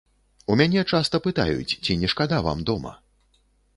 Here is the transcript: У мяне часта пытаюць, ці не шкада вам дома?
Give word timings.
У 0.53 0.55
мяне 0.61 0.81
часта 0.91 1.21
пытаюць, 1.27 1.77
ці 1.83 1.99
не 2.05 2.11
шкада 2.15 2.43
вам 2.49 2.67
дома? 2.71 2.95